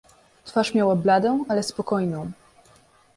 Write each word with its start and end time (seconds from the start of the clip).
"Twarz 0.45 0.73
miała 0.73 0.95
bladą, 0.95 1.45
ale 1.49 1.63
spokojną." 1.63 2.31